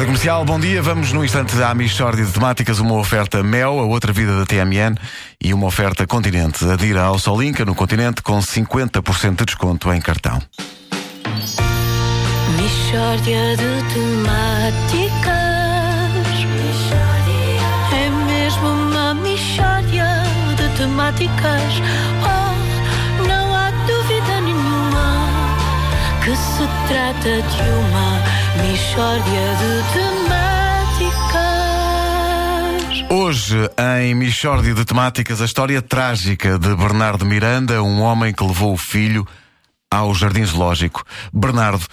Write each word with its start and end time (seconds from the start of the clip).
Rádio 0.00 0.14
Comercial, 0.14 0.44
bom 0.46 0.58
dia. 0.58 0.80
Vamos 0.80 1.12
no 1.12 1.22
instante 1.22 1.62
à 1.62 1.74
Michórdia 1.74 2.24
de 2.24 2.32
Temáticas, 2.32 2.78
uma 2.78 2.94
oferta 2.94 3.42
Mel, 3.42 3.78
a 3.78 3.84
outra 3.84 4.14
vida 4.14 4.34
da 4.34 4.46
TMN 4.46 4.96
e 5.38 5.52
uma 5.52 5.66
oferta 5.66 6.06
Continente. 6.06 6.64
Adira 6.64 7.02
ao 7.02 7.18
Solinca 7.18 7.66
no 7.66 7.74
Continente 7.74 8.22
com 8.22 8.38
50% 8.38 9.36
de 9.36 9.44
desconto 9.44 9.92
em 9.92 10.00
cartão. 10.00 10.40
Michórdia 12.56 13.58
de 13.58 13.92
temáticas. 13.92 15.28
É 17.92 18.08
mesmo 18.24 18.68
uma 18.68 19.12
michórdia 19.12 20.06
de 20.56 20.78
temáticas. 20.78 21.74
Oh, 22.24 23.28
não 23.28 23.54
há 23.54 23.70
dúvida 23.86 24.40
nenhuma 24.40 25.28
que 26.24 26.34
se 26.34 26.66
trata 26.88 27.42
de 27.42 27.62
uma 27.68 28.39
michórdia 28.56 29.54
de 29.60 29.82
temáticas. 29.92 30.30
Hoje, 33.10 33.70
em 34.00 34.14
Michórdia 34.14 34.74
de 34.74 34.84
Temáticas, 34.84 35.40
a 35.40 35.44
história 35.44 35.82
trágica 35.82 36.58
de 36.58 36.74
Bernardo 36.74 37.24
Miranda, 37.24 37.82
um 37.82 38.00
homem 38.00 38.32
que 38.32 38.44
levou 38.44 38.72
o 38.72 38.78
filho 38.78 39.26
ao 39.90 40.14
Jardim 40.14 40.44
Zoológico. 40.44 41.04
Bernardo, 41.32 41.84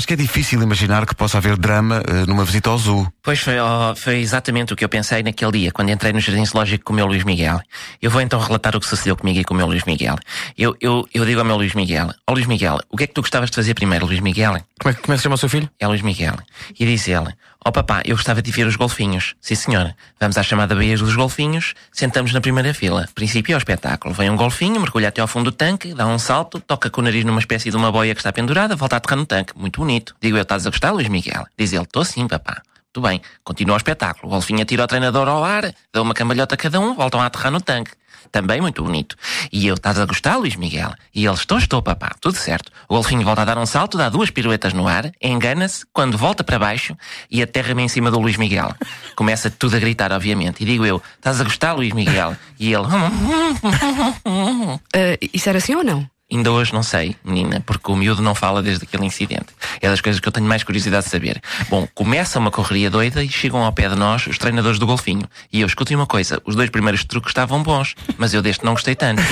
Acho 0.00 0.06
que 0.06 0.14
é 0.14 0.16
difícil 0.16 0.62
imaginar 0.62 1.04
que 1.04 1.14
possa 1.14 1.36
haver 1.36 1.58
drama 1.58 2.00
uh, 2.00 2.26
numa 2.26 2.42
visita 2.42 2.70
ao 2.70 2.78
zoo. 2.78 3.06
Pois 3.22 3.38
foi, 3.38 3.60
oh, 3.60 3.94
foi 3.94 4.16
exatamente 4.16 4.72
o 4.72 4.76
que 4.76 4.82
eu 4.82 4.88
pensei 4.88 5.22
naquele 5.22 5.52
dia, 5.52 5.72
quando 5.72 5.90
entrei 5.90 6.10
no 6.10 6.20
Jardim 6.20 6.42
Zoológico 6.42 6.86
com 6.86 6.94
o 6.94 6.96
meu 6.96 7.04
Luís 7.04 7.22
Miguel. 7.22 7.60
Eu 8.00 8.10
vou 8.10 8.22
então 8.22 8.40
relatar 8.40 8.74
o 8.74 8.80
que 8.80 8.86
sucedeu 8.86 9.14
comigo 9.14 9.38
e 9.38 9.44
com 9.44 9.52
o 9.52 9.56
meu 9.58 9.66
Luís 9.66 9.84
Miguel. 9.84 10.16
Eu, 10.56 10.74
eu, 10.80 11.06
eu 11.12 11.26
digo 11.26 11.40
ao 11.40 11.44
meu 11.44 11.54
Luís 11.54 11.74
Miguel: 11.74 12.14
Ó 12.26 12.32
oh, 12.32 12.32
Luís 12.32 12.46
Miguel, 12.46 12.78
o 12.88 12.96
que 12.96 13.04
é 13.04 13.06
que 13.08 13.12
tu 13.12 13.20
gostavas 13.20 13.50
de 13.50 13.56
fazer 13.56 13.74
primeiro, 13.74 14.06
Luís 14.06 14.20
Miguel? 14.20 14.52
Como 14.80 14.90
é, 14.90 14.94
como 14.94 15.12
é 15.12 15.16
que 15.16 15.18
se 15.18 15.22
chama 15.24 15.34
o 15.34 15.38
seu 15.38 15.50
filho? 15.50 15.68
É 15.78 15.86
Luís 15.86 16.00
Miguel. 16.00 16.36
E 16.78 16.86
disse 16.86 17.10
ele: 17.10 17.34
Ó 17.62 17.68
oh, 17.68 17.72
papá, 17.72 18.00
eu 18.06 18.16
gostava 18.16 18.40
de 18.40 18.50
ver 18.50 18.66
os 18.66 18.74
golfinhos. 18.74 19.34
Sim, 19.38 19.54
senhora. 19.54 19.94
Vamos 20.18 20.38
à 20.38 20.42
chamada 20.42 20.74
Baía 20.74 20.96
dos 20.96 21.14
Golfinhos, 21.14 21.74
sentamos 21.92 22.32
na 22.32 22.40
primeira 22.40 22.72
fila. 22.72 23.06
Princípio 23.14 23.54
ao 23.54 23.58
espetáculo. 23.58 24.14
Vem 24.14 24.30
um 24.30 24.36
golfinho, 24.36 24.80
mergulha 24.80 25.08
até 25.08 25.20
ao 25.20 25.28
fundo 25.28 25.50
do 25.50 25.54
tanque, 25.54 25.92
dá 25.92 26.06
um 26.06 26.18
salto, 26.18 26.58
toca 26.58 26.88
com 26.88 27.02
o 27.02 27.04
nariz 27.04 27.22
numa 27.22 27.38
espécie 27.38 27.70
de 27.70 27.76
uma 27.76 27.92
boia 27.92 28.14
que 28.14 28.20
está 28.20 28.32
pendurada, 28.32 28.74
volta 28.74 28.96
a 28.96 28.98
aterrar 28.98 29.18
no 29.18 29.26
tanque. 29.26 29.52
Muito 29.58 29.78
bonito. 29.78 29.89
Digo 30.20 30.36
eu, 30.36 30.42
estás 30.42 30.66
a 30.66 30.70
gostar, 30.70 30.92
Luís 30.92 31.08
Miguel? 31.08 31.46
Diz 31.58 31.72
ele: 31.72 31.82
Estou 31.82 32.04
sim, 32.04 32.28
papá. 32.28 32.62
Muito 32.94 33.06
bem, 33.06 33.20
continua 33.44 33.74
o 33.74 33.76
espetáculo. 33.76 34.26
O 34.26 34.30
golfinho 34.30 34.62
atira 34.62 34.82
o 34.82 34.86
treinador 34.86 35.28
ao 35.28 35.44
ar, 35.44 35.72
dá 35.92 36.02
uma 36.02 36.12
cambalhota 36.12 36.56
a 36.56 36.58
cada 36.58 36.80
um, 36.80 36.94
voltam 36.94 37.20
a 37.20 37.26
aterrar 37.26 37.52
no 37.52 37.60
tanque. 37.60 37.92
Também 38.32 38.60
muito 38.60 38.82
bonito. 38.82 39.16
E 39.52 39.66
eu, 39.66 39.74
estás 39.74 39.98
a 39.98 40.04
gostar, 40.04 40.36
Luís 40.36 40.56
Miguel? 40.56 40.92
E 41.14 41.24
ele, 41.24 41.34
estou, 41.34 41.58
estou, 41.58 41.82
papá, 41.82 42.12
tudo 42.20 42.36
certo. 42.36 42.70
O 42.88 42.94
golfinho 42.94 43.22
volta 43.22 43.42
a 43.42 43.44
dar 43.44 43.58
um 43.58 43.66
salto, 43.66 43.96
dá 43.96 44.08
duas 44.08 44.30
piruetas 44.30 44.72
no 44.72 44.86
ar, 44.86 45.10
engana-se, 45.20 45.84
quando 45.92 46.18
volta 46.18 46.44
para 46.44 46.58
baixo 46.58 46.96
e 47.30 47.42
aterra-me 47.42 47.82
em 47.82 47.88
cima 47.88 48.10
do 48.10 48.18
Luís 48.18 48.36
Miguel. 48.36 48.74
Começa 49.16 49.50
tudo 49.50 49.76
a 49.76 49.78
gritar, 49.78 50.12
obviamente. 50.12 50.62
E 50.62 50.66
digo 50.66 50.84
eu, 50.84 51.02
estás 51.16 51.40
a 51.40 51.44
gostar, 51.44 51.72
Luís 51.72 51.92
Miguel? 51.92 52.36
E 52.58 52.72
ele, 52.72 52.86
uh, 52.86 54.80
isso 55.32 55.48
era 55.48 55.58
assim 55.58 55.74
ou 55.74 55.84
não? 55.84 56.08
Ainda 56.30 56.52
hoje 56.52 56.72
não 56.72 56.82
sei, 56.82 57.16
menina, 57.24 57.60
porque 57.66 57.90
o 57.90 57.96
miúdo 57.96 58.22
não 58.22 58.34
fala 58.34 58.62
desde 58.62 58.84
aquele 58.84 59.04
incidente. 59.04 59.46
É 59.80 59.88
das 59.88 60.00
coisas 60.00 60.20
que 60.20 60.28
eu 60.28 60.32
tenho 60.32 60.46
mais 60.46 60.62
curiosidade 60.62 61.04
de 61.04 61.10
saber. 61.10 61.40
Bom, 61.68 61.88
começa 61.94 62.38
uma 62.38 62.50
correria 62.50 62.88
doida 62.88 63.24
e 63.24 63.28
chegam 63.28 63.64
ao 63.64 63.72
pé 63.72 63.88
de 63.88 63.96
nós 63.96 64.26
os 64.26 64.38
treinadores 64.38 64.78
do 64.78 64.86
golfinho. 64.86 65.28
E 65.52 65.60
eu 65.60 65.66
escuto 65.66 65.94
uma 65.94 66.06
coisa: 66.06 66.40
os 66.44 66.54
dois 66.54 66.70
primeiros 66.70 67.04
truques 67.04 67.30
estavam 67.30 67.62
bons, 67.62 67.94
mas 68.16 68.32
eu 68.32 68.42
deste 68.42 68.64
não 68.64 68.72
gostei 68.72 68.94
tanto. 68.94 69.22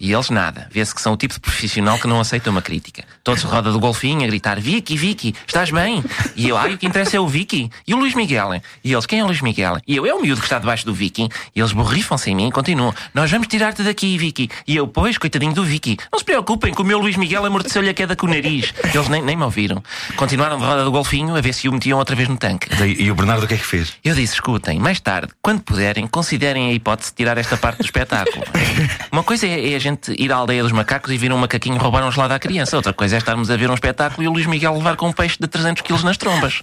E 0.00 0.12
eles 0.12 0.30
nada. 0.30 0.68
Vê-se 0.70 0.94
que 0.94 1.00
são 1.00 1.12
o 1.12 1.16
tipo 1.16 1.34
de 1.34 1.40
profissional 1.40 1.98
que 1.98 2.06
não 2.06 2.20
aceita 2.20 2.50
uma 2.50 2.62
crítica. 2.62 3.04
Todos 3.24 3.42
roda 3.42 3.72
do 3.72 3.80
golfinho 3.80 4.22
a 4.22 4.26
gritar: 4.26 4.60
Vicky, 4.60 4.96
Vicky, 4.96 5.34
estás 5.46 5.70
bem? 5.70 6.02
E 6.36 6.48
eu, 6.48 6.56
ai, 6.56 6.74
o 6.74 6.78
que 6.78 6.86
interessa 6.86 7.16
é 7.16 7.20
o 7.20 7.26
Vicky. 7.26 7.70
E 7.86 7.94
o 7.94 7.98
Luís 7.98 8.14
Miguel? 8.14 8.60
E 8.84 8.92
eles, 8.92 9.06
quem 9.06 9.20
é 9.20 9.24
o 9.24 9.26
Luís 9.26 9.40
Miguel? 9.40 9.78
E 9.86 9.96
eu, 9.96 10.06
é 10.06 10.14
o 10.14 10.20
miúdo 10.20 10.40
que 10.40 10.46
está 10.46 10.58
debaixo 10.58 10.86
do 10.86 10.94
Vicky. 10.94 11.28
E 11.54 11.60
eles 11.60 11.72
borrifam-se 11.72 12.30
em 12.30 12.34
mim 12.34 12.48
e 12.48 12.52
continuam: 12.52 12.94
Nós 13.14 13.30
vamos 13.30 13.46
tirar-te 13.48 13.82
daqui, 13.82 14.16
Vicky. 14.18 14.48
E 14.66 14.76
eu, 14.76 14.86
pois, 14.86 15.18
coitadinho 15.18 15.52
do 15.52 15.64
Vicky. 15.64 15.96
Não 16.12 16.18
se 16.18 16.24
preocupem, 16.48 16.72
que 16.72 16.80
o 16.80 16.84
meu 16.84 16.98
Luís 16.98 17.16
Miguel 17.16 17.44
amorteceu-lhe 17.44 17.90
a 17.90 17.94
queda 17.94 18.16
com 18.16 18.26
o 18.26 18.30
nariz. 18.30 18.72
Eles 18.94 19.08
nem, 19.08 19.20
nem 19.20 19.36
me 19.36 19.42
ouviram. 19.42 19.82
Continuaram 20.16 20.56
de 20.58 20.64
roda 20.64 20.82
do 20.82 20.90
golfinho 20.90 21.36
a 21.36 21.40
ver 21.42 21.52
se 21.52 21.68
o 21.68 21.72
metiam 21.72 21.98
outra 21.98 22.16
vez 22.16 22.26
no 22.26 22.38
tanque. 22.38 22.68
E 22.98 23.10
o 23.10 23.14
Bernardo 23.14 23.44
o 23.44 23.46
que 23.46 23.54
é 23.54 23.56
que 23.58 23.66
fez? 23.66 23.94
Eu 24.02 24.14
disse: 24.14 24.34
escutem, 24.34 24.78
mais 24.78 24.98
tarde, 24.98 25.32
quando 25.42 25.60
puderem, 25.60 26.06
considerem 26.06 26.70
a 26.70 26.72
hipótese 26.72 27.10
de 27.10 27.16
tirar 27.16 27.36
esta 27.36 27.56
parte 27.58 27.78
do 27.78 27.84
espetáculo. 27.84 28.42
Uma 29.12 29.22
coisa 29.22 29.46
é, 29.46 29.72
é 29.72 29.76
a 29.76 29.78
gente 29.78 30.14
ir 30.18 30.32
à 30.32 30.36
aldeia 30.36 30.62
dos 30.62 30.72
macacos 30.72 31.12
e 31.12 31.18
vir 31.18 31.30
um 31.32 31.38
macaquinho 31.38 31.76
roubar 31.76 32.06
um 32.06 32.10
gelado 32.10 32.32
à 32.32 32.38
criança. 32.38 32.76
Outra 32.76 32.94
coisa 32.94 33.16
é 33.16 33.18
estarmos 33.18 33.50
a 33.50 33.56
ver 33.56 33.70
um 33.70 33.74
espetáculo 33.74 34.22
e 34.22 34.28
o 34.28 34.32
Luís 34.32 34.46
Miguel 34.46 34.74
levar 34.74 34.96
com 34.96 35.08
um 35.08 35.12
peixe 35.12 35.36
de 35.38 35.46
300 35.46 35.82
quilos 35.82 36.02
nas 36.02 36.16
trombas. 36.16 36.60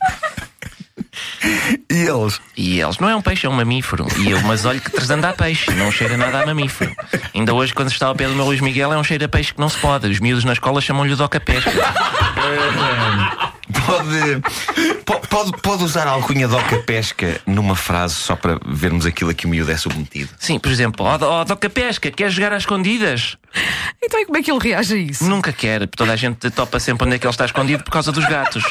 E 1.90 1.96
eles? 1.96 2.42
E 2.58 2.80
eles, 2.80 2.98
não 2.98 3.10
é 3.10 3.16
um 3.16 3.22
peixe, 3.22 3.46
é 3.46 3.50
um 3.50 3.54
mamífero. 3.54 4.08
E 4.18 4.32
eu, 4.32 4.42
mas 4.42 4.66
olho 4.66 4.82
que 4.82 4.92
transanda 4.92 5.30
a 5.30 5.34
peixe, 5.34 5.72
não 5.72 5.92
cheira 5.92 6.18
nada 6.18 6.42
a 6.42 6.46
mamífero. 6.46 6.96
Ainda 7.34 7.54
hoje, 7.54 7.74
quando 7.74 7.92
está 7.92 8.08
ao 8.08 8.16
pé 8.16 8.28
do 8.28 8.36
meu 8.36 8.46
Luís 8.46 8.62
Miguel, 8.62 8.92
é 8.92 8.98
um 8.98 9.04
cheiro 9.04 9.26
a 9.26 9.30
peixe 9.30 9.54
que 9.54 9.60
não 9.60 9.70
se 9.70 9.78
pode. 9.78 10.08
Os 10.08 10.20
miúdos 10.20 10.44
na 10.44 10.54
escola 10.54 10.82
chamam-lhe 10.82 11.16
doca 11.16 11.40
pesca. 11.40 11.72
Pode, 13.74 15.28
pode, 15.28 15.62
pode 15.62 15.84
usar 15.84 16.08
a 16.08 16.12
alcunha 16.12 16.48
doca 16.48 16.78
pesca 16.80 17.42
numa 17.46 17.76
frase 17.76 18.16
só 18.16 18.36
para 18.36 18.60
vermos 18.66 19.06
aquilo 19.06 19.32
a 19.32 19.34
que 19.34 19.46
o 19.46 19.50
miúdo 19.50 19.72
é 19.72 19.78
submetido? 19.78 20.30
Sim, 20.38 20.60
por 20.60 20.72
exemplo, 20.72 21.06
ó 21.06 21.18
oh, 21.20 21.42
oh, 21.42 21.46
doca 21.46 21.70
pesca, 21.70 22.12
queres 22.12 22.34
jogar 22.34 22.54
às 22.54 22.64
escondidas? 22.64 23.38
Então 24.04 24.20
e 24.20 24.26
como 24.26 24.38
é 24.38 24.44
que 24.44 24.52
ele 24.52 24.60
reage 24.60 24.94
a 24.94 24.98
isso? 24.98 25.24
Nunca 25.24 25.52
quer, 25.52 25.88
toda 25.88 26.14
a 26.14 26.16
gente 26.16 26.50
topa 26.52 26.80
sempre 26.80 27.08
onde 27.08 27.16
é 27.16 27.20
que 27.20 27.26
ele 27.26 27.32
está 27.32 27.46
escondido 27.46 27.84
por 27.84 27.92
causa 27.92 28.12
dos 28.12 28.26
gatos. 28.26 28.64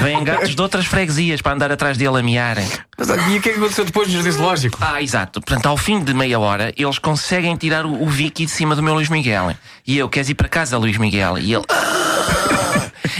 Vêm 0.00 0.22
gatos 0.22 0.54
de 0.54 0.60
outras 0.60 0.86
freguesias 0.86 1.40
para 1.40 1.52
andar 1.52 1.72
atrás 1.72 1.96
dele 1.96 2.18
a 2.18 2.22
miarem. 2.22 2.68
Mas 2.98 3.08
e 3.08 3.38
o 3.38 3.40
que 3.40 3.48
é 3.48 3.52
que 3.52 3.58
aconteceu 3.58 3.84
depois 3.84 4.08
no 4.08 4.14
jardim 4.14 4.30
zoológico? 4.30 4.78
Ah, 4.80 5.02
exato. 5.02 5.40
Portanto, 5.40 5.66
ao 5.66 5.76
fim 5.76 6.02
de 6.02 6.12
meia 6.12 6.38
hora, 6.38 6.72
eles 6.76 6.98
conseguem 6.98 7.56
tirar 7.56 7.86
o, 7.86 8.02
o 8.02 8.06
Vicky 8.06 8.44
de 8.44 8.50
cima 8.50 8.76
do 8.76 8.82
meu 8.82 8.94
Luís 8.94 9.08
Miguel. 9.08 9.54
E 9.86 9.96
eu, 9.96 10.08
queres 10.08 10.28
ir 10.28 10.34
para 10.34 10.48
casa, 10.48 10.76
Luís 10.76 10.98
Miguel? 10.98 11.38
E 11.38 11.54
ele. 11.54 11.64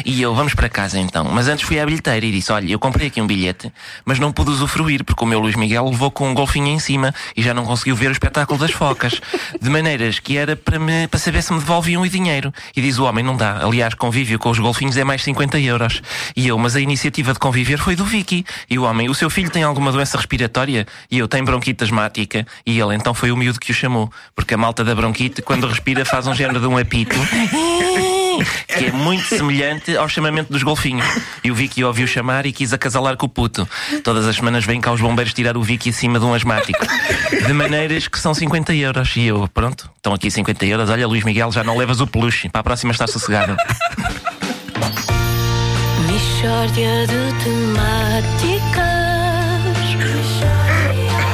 E 0.05 0.21
eu, 0.21 0.35
vamos 0.35 0.55
para 0.55 0.69
casa 0.69 0.99
então. 0.99 1.25
Mas 1.25 1.49
antes 1.49 1.67
fui 1.67 1.79
à 1.79 1.85
bilheteira 1.85 2.25
e 2.25 2.33
disse: 2.33 2.53
Olha, 2.53 2.71
eu 2.71 2.79
comprei 2.79 3.09
aqui 3.09 3.21
um 3.21 3.27
bilhete, 3.27 3.73
mas 4.05 4.19
não 4.19 4.33
pude 4.33 4.51
usufruir, 4.51 5.05
porque 5.05 5.23
o 5.25 5.27
meu 5.27 5.39
Luís 5.39 5.57
Miguel 5.57 5.89
levou 5.89 6.11
com 6.11 6.29
um 6.29 6.35
golfinho 6.35 6.69
em 6.69 6.79
cima 6.79 7.15
e 7.37 7.43
já 7.43 7.53
não 7.55 7.65
conseguiu 7.65 7.97
ver 7.97 8.09
o 8.09 8.13
espetáculo 8.13 8.59
das 8.59 8.71
focas. 8.71 9.21
De 9.61 9.71
maneiras 9.71 10.19
que 10.19 10.37
era 10.37 10.57
para, 10.57 10.79
me, 10.79 11.09
para 11.09 11.19
saber 11.19 11.43
se 11.43 11.53
me 11.53 11.59
devolviam 11.59 12.03
o 12.03 12.09
dinheiro. 12.09 12.53
E 12.77 12.81
diz 12.81 12.99
o 12.99 13.05
homem: 13.05 13.25
Não 13.25 13.37
dá. 13.37 13.65
Aliás, 13.65 13.95
convívio 13.95 14.39
com 14.39 14.51
os 14.51 14.59
golfinhos 14.59 14.97
é 14.97 15.05
mais 15.05 15.23
50 15.23 15.59
euros. 15.61 16.03
E 16.37 16.47
eu, 16.49 16.59
mas 16.59 16.77
a 16.77 16.81
iniciativa 16.81 17.33
de 17.33 17.39
conviver 17.39 17.79
foi 17.79 17.97
do 17.97 18.05
Vicky. 18.05 18.45
E 18.69 18.79
o 18.79 18.85
homem: 18.85 19.09
O 19.09 19.15
seu 19.15 19.31
filho 19.31 19.51
tem 19.51 19.63
alguma 19.63 19.93
doença 19.93 20.17
respiratória? 20.17 20.87
E 21.11 21.19
eu, 21.19 21.29
tenho 21.29 21.45
bronquite 21.45 21.85
asmática. 21.85 22.47
E 22.67 22.79
ele, 22.79 22.95
então 22.95 23.15
foi 23.15 23.31
o 23.33 23.37
miúdo 23.37 23.59
que 23.59 23.71
o 23.71 23.75
chamou. 23.75 24.11
Porque 24.35 24.55
a 24.55 24.59
malta 24.59 24.85
da 24.85 24.95
bronquite, 24.95 25.43
quando 25.43 25.67
respira, 25.67 26.05
faz 26.05 26.27
um 26.27 26.35
género 26.35 26.61
de 26.61 26.67
um 26.67 26.77
apito 26.77 27.17
que 28.67 28.87
é 28.87 28.93
muito 28.93 29.25
semelhante 29.25 29.97
ao 29.97 30.09
chamamento 30.09 30.53
dos 30.53 30.63
golfinhos. 30.63 31.07
E 31.43 31.51
o 31.51 31.55
Vicky 31.55 31.85
ouviu 31.85 32.07
chamar 32.07 32.47
e 32.47 32.53
quis 32.53 32.73
acasalar 32.73 33.17
com 33.17 33.27
o 33.27 33.29
puto. 33.29 33.69
Todas 34.03 34.27
as 34.27 34.37
semanas 34.37 34.65
vêm 34.65 34.81
cá 34.81 34.93
os 34.93 35.01
bombeiros 35.01 35.33
tirar 35.33 35.57
o 35.57 35.63
Vicky 35.63 35.91
acima 35.91 36.19
de 36.19 36.25
um 36.25 36.35
asmático. 36.35 36.85
De 37.47 37.53
maneiras 37.53 38.09
que 38.09 38.19
são 38.19 38.35
50 38.35 38.75
euros. 38.75 39.17
E 39.17 39.27
eu, 39.27 39.49
pronto, 39.53 39.91
estão 39.97 40.13
aqui 40.13 40.31
50 40.31 40.67
euros. 40.67 40.91
Olha, 40.91 41.07
Luís 41.07 41.25
Miguel, 41.25 41.51
já 41.53 41.65
não 41.65 41.77
levas 41.77 42.01
o 42.01 42.07
peluche. 42.07 42.49
Para 42.49 42.61
a 42.61 42.65
próxima 42.65 42.93
está 42.93 43.07
sossegado. 43.07 43.57
Michórdia 46.07 47.07
de 47.07 47.45
temáticas. 47.45 48.89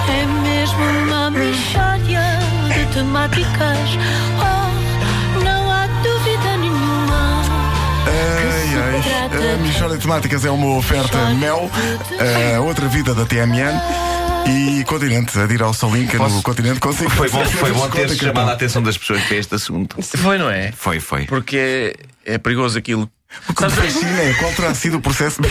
É 0.09 0.27
mesmo 0.43 0.85
uma 1.05 1.31
michórdia 1.31 2.23
de 2.69 2.95
temáticas. 2.95 3.89
Oh, 4.41 4.74
A 9.07 9.57
Michórdia 9.59 9.97
de 9.99 10.03
Temáticas 10.03 10.45
é 10.47 10.51
uma 10.51 10.77
oferta 10.79 11.19
Mel, 11.35 11.71
a 12.57 12.61
outra 12.61 12.89
vida 12.89 13.15
da 13.15 13.27
TMN. 13.27 13.75
E 14.47 14.85
Continente, 14.85 15.39
a 15.39 15.45
ir 15.45 15.63
ao 15.63 15.73
Solinca 15.75 16.19
no 16.19 16.43
Continente 16.43 16.81
consigo. 16.81 17.11
Foi 17.11 17.29
bom, 17.31 17.45
foi 17.45 17.73
bom 17.73 17.89
ter 17.89 18.09
chamado 18.15 18.51
a 18.51 18.53
atenção 18.53 18.83
das 18.83 18.97
pessoas 18.97 19.23
para 19.25 19.37
este 19.37 19.55
assunto. 19.55 20.01
Foi, 20.03 20.39
não 20.39 20.51
é? 20.51 20.73
Foi, 20.73 21.01
foi. 21.01 21.25
Porque 21.25 21.95
é 22.25 22.39
perigoso 22.39 22.79
aquilo. 22.79 23.11
Fascina 23.59 24.21
é 24.23 24.33
qual 24.35 24.53
terá 24.53 24.73
sido 24.75 24.99
o 24.99 25.01
processo 25.01 25.43
Não, 25.43 25.49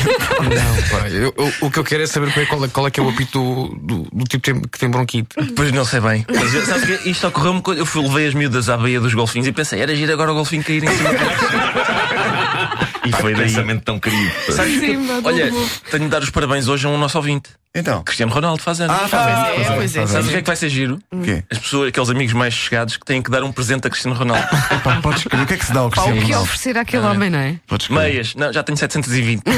pá, 0.99 1.09
eu, 1.09 1.33
eu, 1.37 1.53
o 1.59 1.69
que 1.69 1.79
eu 1.79 1.83
quero 1.83 2.01
é 2.03 2.07
saber 2.07 2.31
qual 2.47 2.63
é, 2.63 2.67
qual 2.69 2.87
é, 2.87 2.91
que 2.91 2.97
é 2.97 3.03
o 3.03 3.09
apito 3.09 3.37
do, 3.37 3.75
do, 3.75 4.03
do 4.09 4.23
tipo 4.23 4.41
que 4.41 4.53
tem, 4.53 4.61
que 4.61 4.79
tem 4.79 4.89
bronquite. 4.89 5.27
Pois 5.53 5.69
não 5.73 5.83
sei 5.83 5.99
bem. 5.99 6.25
Mas 6.33 6.53
eu- 6.53 6.65
sabes 6.65 6.85
que 7.01 7.09
isto 7.09 7.27
ocorreu-me 7.27 7.61
quando 7.61 7.79
eu 7.79 7.85
fui, 7.85 8.01
levei 8.03 8.27
as 8.27 8.33
miúdas 8.33 8.69
à 8.69 8.77
baía 8.77 9.01
dos 9.01 9.13
golfinhos 9.13 9.47
e 9.47 9.51
pensei, 9.51 9.81
era 9.81 9.93
giro 9.95 10.13
agora 10.13 10.31
o 10.31 10.35
golfinho 10.35 10.63
cair 10.63 10.81
em 10.83 10.87
cima. 10.87 11.09
E 13.05 13.11
foi 13.11 13.33
daí. 13.33 13.43
pensamento 13.43 13.83
tão 13.83 13.99
querido. 13.99 14.31
Sabes 14.49 14.79
que- 14.79 14.85
Sim, 14.87 14.97
mas 14.97 15.25
olha, 15.25 15.51
tenho 15.91 16.03
de 16.03 16.09
dar 16.09 16.21
os 16.21 16.29
parabéns 16.29 16.67
hoje 16.67 16.85
a 16.87 16.89
um 16.89 16.97
nosso 16.97 17.17
ouvinte. 17.17 17.49
Então. 17.75 18.03
Cristiano 18.03 18.31
Ronaldo 18.31 18.61
faz 18.61 18.79
anos. 18.81 18.95
Ah, 18.95 19.07
faz 19.07 19.47
é, 19.47 19.61
isso, 19.61 19.73
pois 19.73 19.95
é, 19.95 19.99
faz 20.01 20.11
Sabes 20.11 20.27
o 20.27 20.29
que 20.29 20.35
é 20.37 20.41
que 20.41 20.47
vai 20.47 20.55
ser 20.55 20.69
giro? 20.69 20.99
O 21.11 21.21
quê? 21.21 21.43
As 21.49 21.57
pessoas, 21.57 21.89
aqueles 21.89 22.09
amigos 22.11 22.33
mais 22.33 22.53
chegados 22.53 22.97
que 22.97 23.03
têm 23.05 23.19
que 23.19 23.31
dar 23.31 23.43
um 23.43 23.51
presente 23.51 23.87
a 23.87 23.89
Cristiano 23.89 24.15
Ronaldo. 24.15 24.47
Pá, 24.83 25.01
podes 25.01 25.21
escolher. 25.21 25.41
O 25.41 25.45
que 25.47 25.55
é 25.55 25.57
que 25.57 25.65
se 25.65 25.73
dá 25.73 25.79
ao 25.79 25.89
Pá, 25.89 25.95
Cristiano 26.03 26.19
o 26.21 26.23
que 26.25 26.31
é 26.31 26.35
Ronaldo? 26.35 26.49
oferecer 26.51 26.77
àquele 26.77 27.03
homem, 27.03 27.29
não 27.31 27.39
é? 27.39 27.55
Meias. 27.89 28.35
Não, 28.35 28.53
já 28.53 28.61
tenho 28.61 28.77
720. 28.77 29.41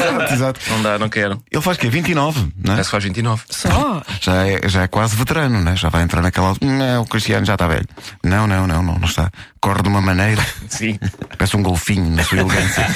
Exato, 0.00 0.32
exato. 0.34 0.60
Não 0.70 0.82
dá, 0.82 0.98
não 0.98 1.08
quero. 1.08 1.42
Ele 1.50 1.62
faz 1.62 1.76
o 1.76 1.80
quê? 1.80 1.88
29, 1.88 2.40
não 2.40 2.46
é? 2.46 2.52
Parece 2.76 2.88
que 2.88 2.90
faz 2.90 3.04
29. 3.04 3.42
Só. 3.50 4.02
Já 4.20 4.46
é, 4.46 4.68
já 4.68 4.82
é 4.82 4.88
quase 4.88 5.16
veterano, 5.16 5.60
né? 5.60 5.76
Já 5.76 5.88
vai 5.88 6.02
entrar 6.02 6.22
naquela. 6.22 6.54
Não, 6.60 7.02
o 7.02 7.06
Cristiano 7.06 7.44
já 7.44 7.54
está 7.54 7.66
velho. 7.66 7.86
Não, 8.22 8.46
não, 8.46 8.66
não, 8.66 8.82
não, 8.82 8.98
não 8.98 9.06
está. 9.08 9.30
Corre 9.60 9.82
de 9.82 9.88
uma 9.88 10.00
maneira. 10.00 10.44
Sim. 10.68 10.98
Parece 11.36 11.56
um 11.56 11.62
golfinho 11.62 12.10
na 12.10 12.24
sua 12.24 12.38
elegância. 12.38 12.86